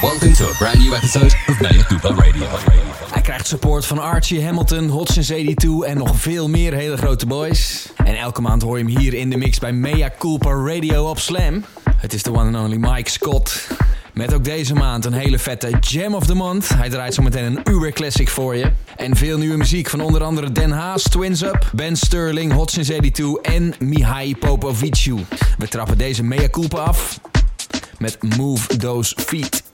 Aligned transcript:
Welcome 0.00 0.32
to 0.32 0.44
a 0.44 0.54
brand 0.58 0.78
new 0.78 0.94
episode 0.94 1.34
of 1.48 1.60
Mea 1.60 1.82
Culpa 1.82 2.08
Radio. 2.08 2.46
Hij 3.10 3.22
krijgt 3.22 3.46
support 3.46 3.86
van 3.86 3.98
Archie 3.98 4.44
Hamilton, 4.44 5.06
Since 5.06 5.32
82 5.32 5.80
en 5.80 5.96
nog 5.96 6.16
veel 6.16 6.48
meer 6.48 6.74
hele 6.74 6.96
grote 6.96 7.26
boys. 7.26 7.88
En 7.96 8.18
elke 8.18 8.40
maand 8.40 8.62
hoor 8.62 8.78
je 8.78 8.84
hem 8.84 8.96
hier 8.98 9.14
in 9.14 9.30
de 9.30 9.36
mix 9.36 9.58
bij 9.58 9.72
Mea 9.72 10.12
Culpa 10.18 10.50
Radio 10.50 11.08
op 11.08 11.18
Slam. 11.18 11.64
Het 11.96 12.12
is 12.12 12.22
de 12.22 12.32
one 12.32 12.58
and 12.58 12.66
only 12.66 12.76
Mike 12.76 13.10
Scott. 13.10 13.68
Met 14.12 14.34
ook 14.34 14.44
deze 14.44 14.74
maand 14.74 15.04
een 15.04 15.12
hele 15.12 15.38
vette 15.38 15.76
Jam 15.80 16.14
of 16.14 16.26
the 16.26 16.34
Month. 16.34 16.68
Hij 16.68 16.88
draait 16.88 17.14
zo 17.14 17.22
meteen 17.22 17.44
een 17.44 17.60
uber 17.64 17.92
classic 17.92 18.28
voor 18.28 18.56
je. 18.56 18.70
En 18.96 19.16
veel 19.16 19.38
nieuwe 19.38 19.56
muziek 19.56 19.88
van 19.88 20.00
onder 20.00 20.22
andere 20.22 20.52
Den 20.52 20.70
Haas, 20.70 21.02
Twins 21.02 21.42
Up, 21.42 21.70
Ben 21.72 21.96
Sterling, 21.96 22.52
Since 22.64 22.92
82 22.92 23.34
en 23.34 23.74
Mihai 23.78 24.36
Popoviciu. 24.36 25.16
We 25.58 25.68
trappen 25.68 25.98
deze 25.98 26.22
Mea 26.22 26.48
Culpa 26.48 26.78
af 26.78 27.20
met 27.98 28.36
Move 28.36 28.76
Those 28.76 29.14
Feet. 29.26 29.67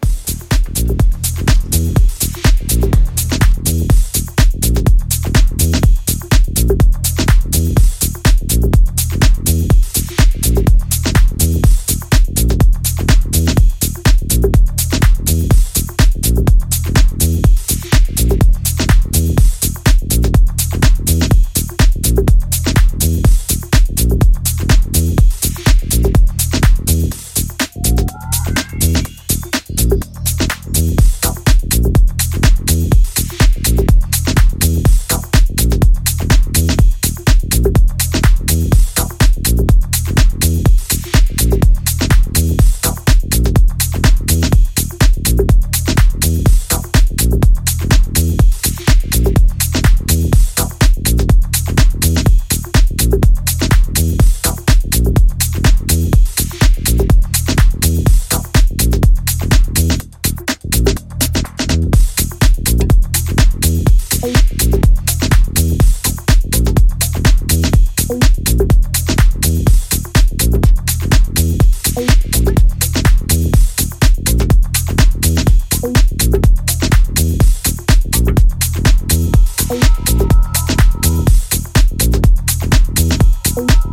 you 83.57 83.84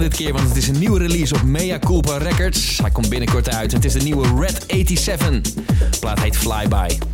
dit 0.00 0.14
keer, 0.14 0.32
want 0.32 0.48
het 0.48 0.56
is 0.56 0.68
een 0.68 0.78
nieuwe 0.78 0.98
release 0.98 1.34
op 1.34 1.42
Mea 1.42 1.78
Culpa 1.78 2.16
Records. 2.16 2.78
Hij 2.78 2.90
komt 2.90 3.08
binnenkort 3.08 3.48
uit. 3.54 3.72
Het 3.72 3.84
is 3.84 3.92
de 3.92 4.00
nieuwe 4.00 4.40
Red 4.40 4.64
87. 4.66 5.52
De 5.90 5.98
plaat 6.00 6.20
heet 6.20 6.36
Flyby. 6.36 7.09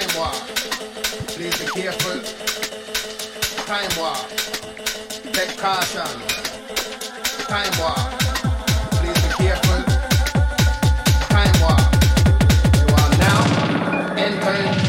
time 0.00 0.16
war. 0.16 0.32
Please 1.28 1.56
be 1.58 1.66
careful. 1.66 2.18
Time 3.64 3.92
war. 3.96 4.16
Take 5.32 5.56
caution. 5.56 6.10
Time 7.46 7.74
war. 7.78 7.94
Please 8.98 9.20
be 9.22 9.30
careful. 9.44 9.80
Time 11.34 11.56
war. 11.62 11.78
You 12.80 12.86
are 13.00 13.12
now 13.18 14.14
entering 14.16 14.83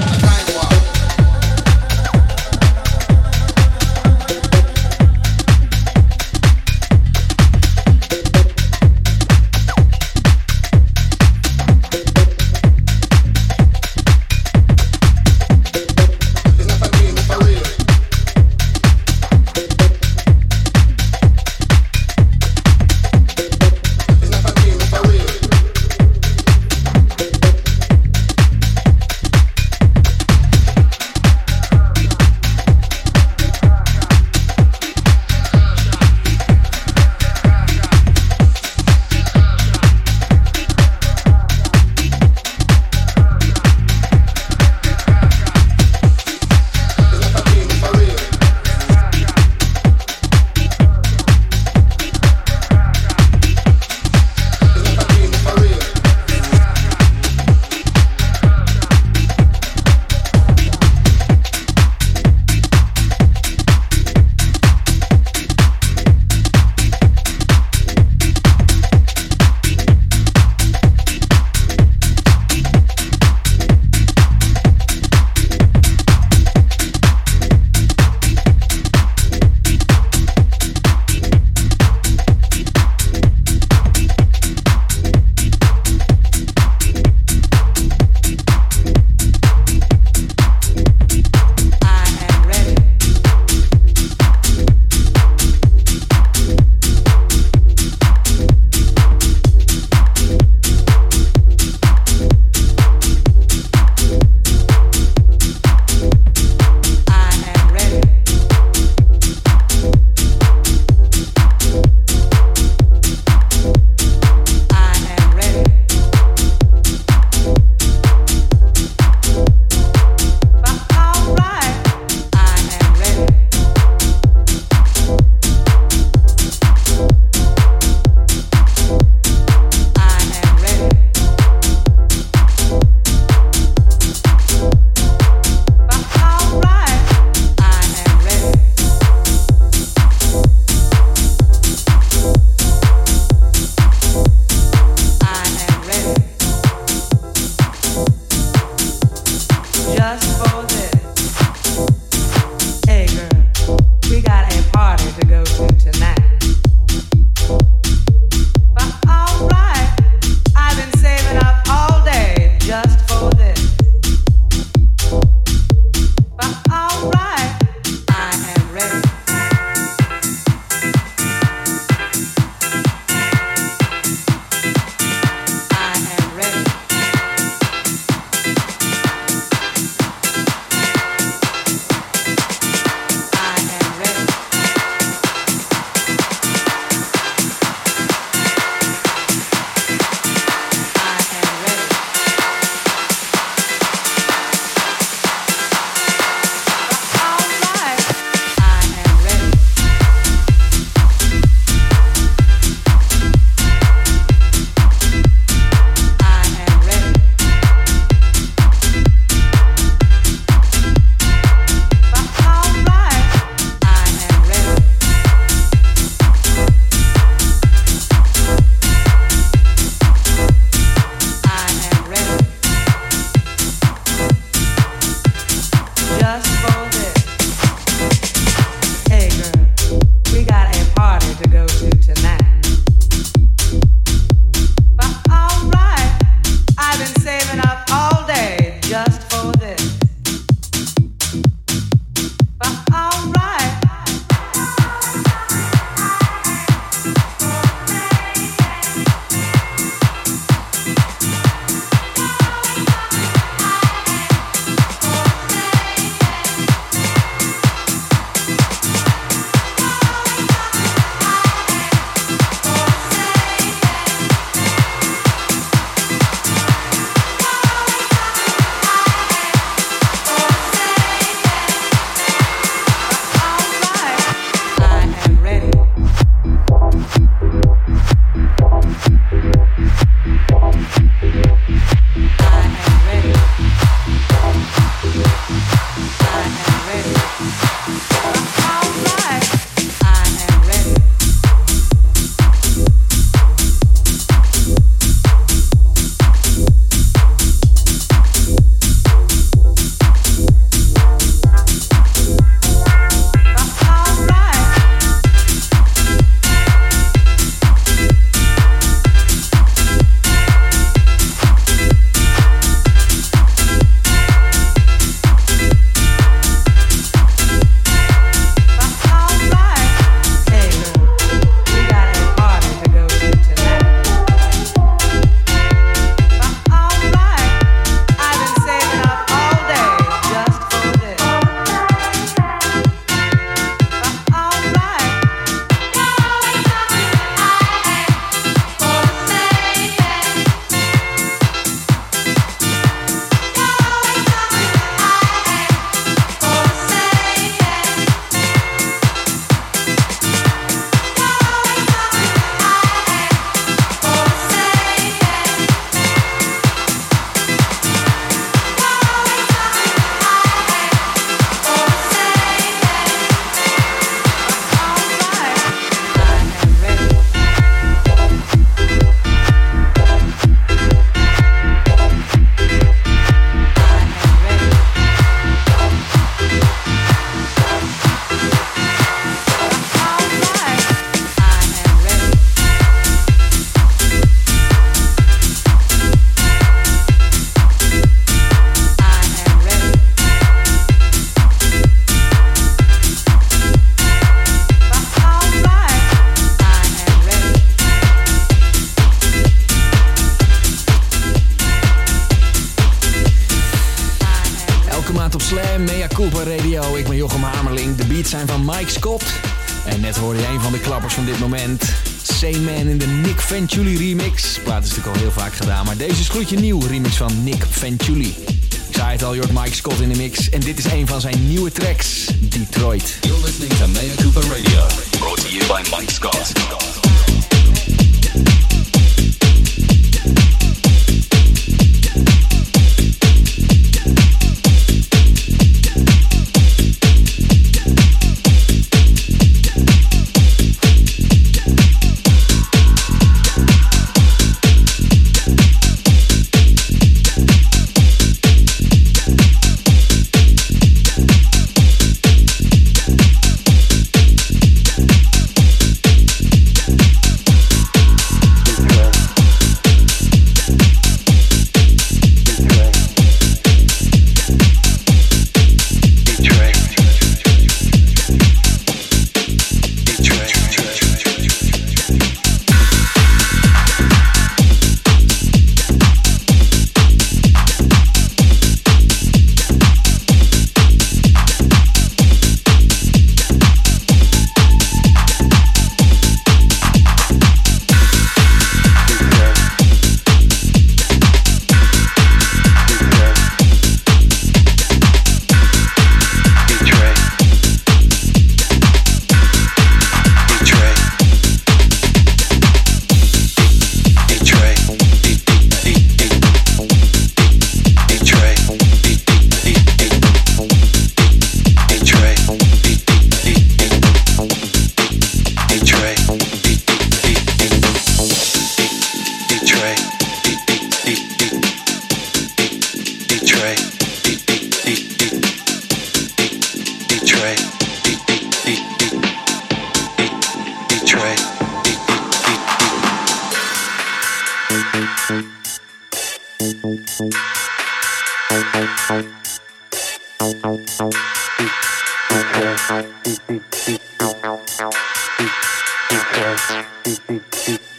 see. 547.65 547.94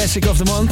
Classic 0.00 0.26
of 0.28 0.38
the 0.38 0.46
Month. 0.46 0.69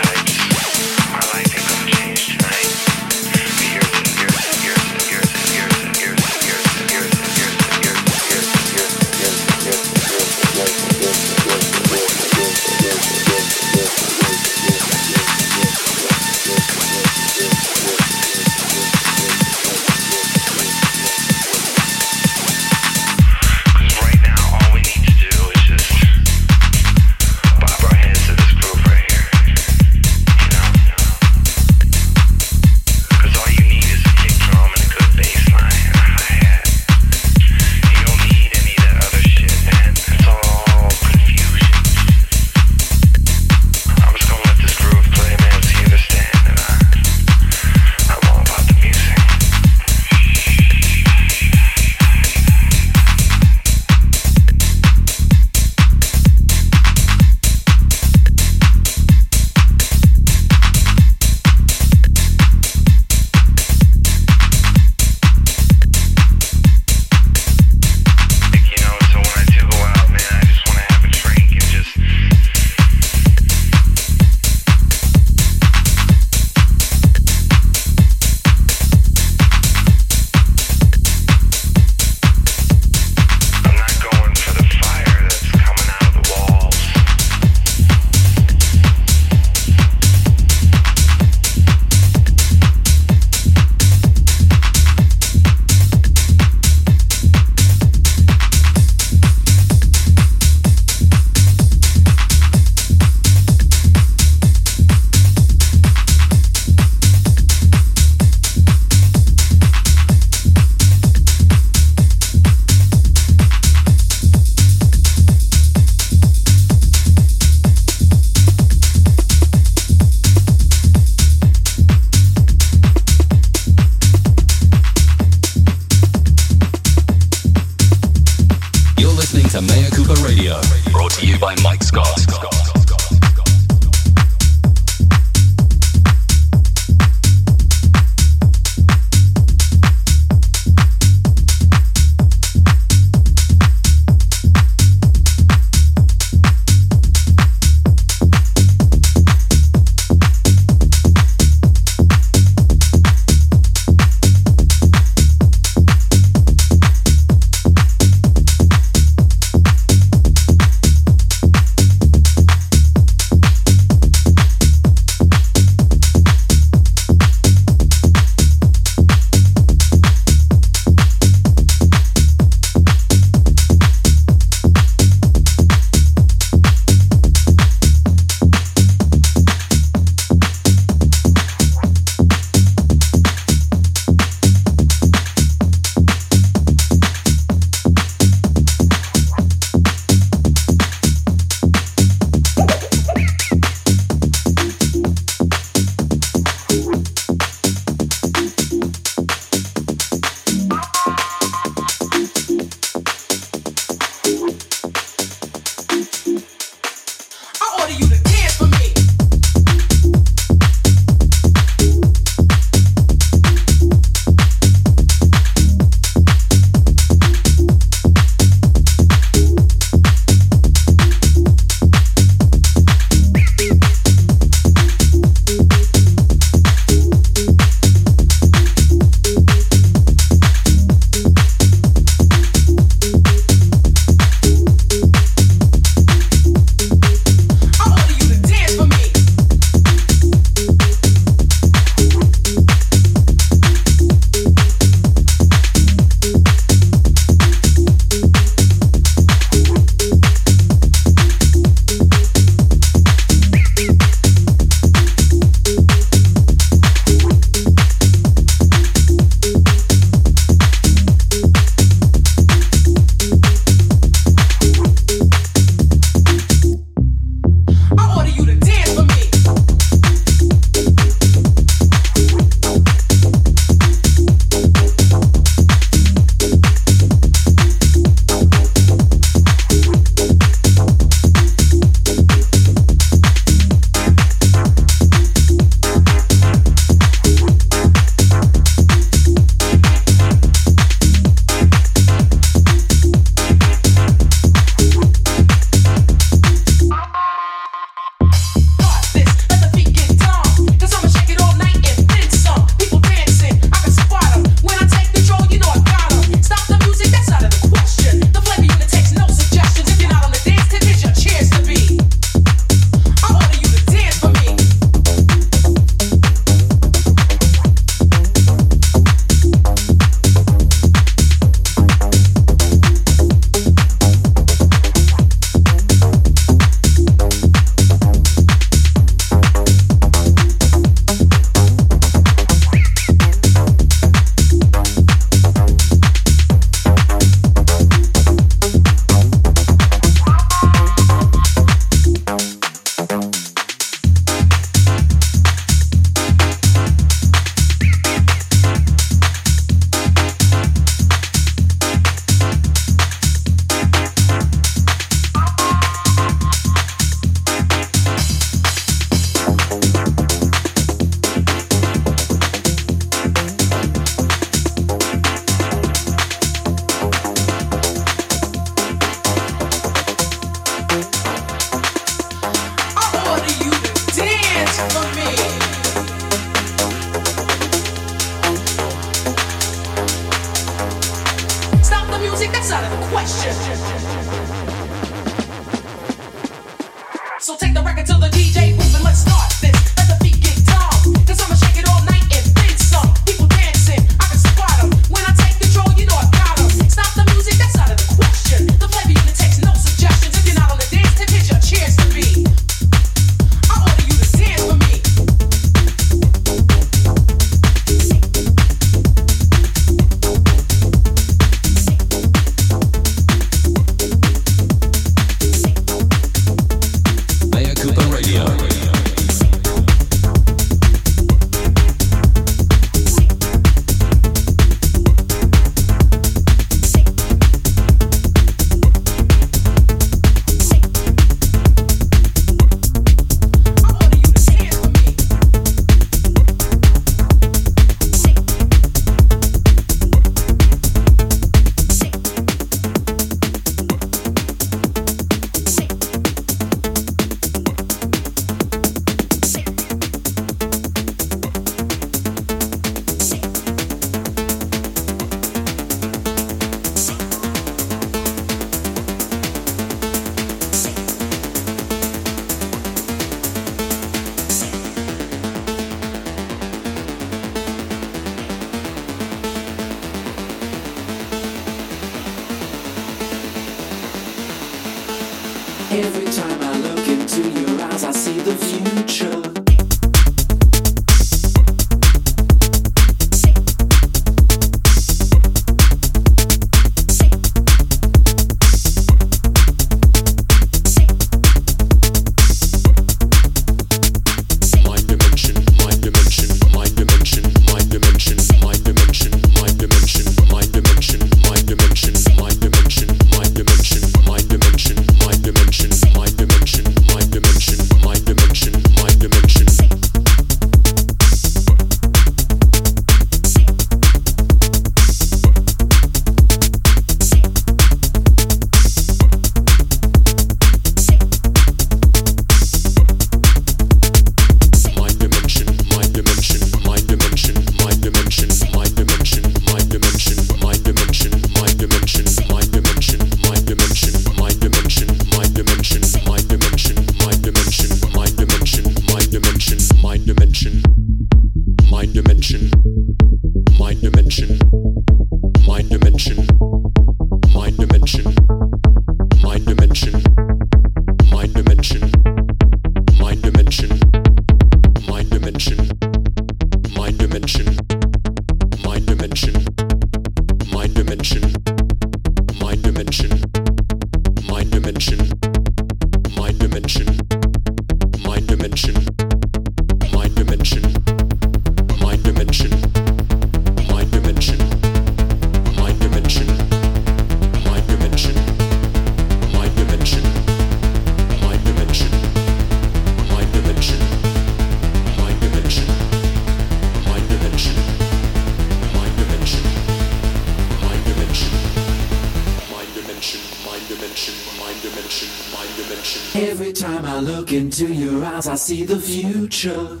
dimension, 593.96 594.34
mind 594.58 594.80
dimension, 594.80 595.28
mind 595.52 595.68
dimension. 595.76 596.48
Every 596.50 596.72
time 596.72 597.04
I 597.04 597.18
look 597.20 597.52
into 597.52 597.86
your 597.92 598.24
eyes, 598.24 598.46
I 598.48 598.54
see 598.54 598.84
the 598.84 598.98
future. 598.98 600.00